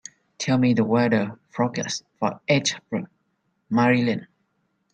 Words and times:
Tell 0.39 0.57
me 0.57 0.73
the 0.73 0.83
weather 0.83 1.37
forecast 1.51 2.03
for 2.17 2.41
Ethridge, 2.47 3.05
Maryland 3.69 4.25